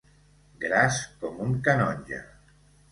[0.63, 2.25] Gras com un canonge.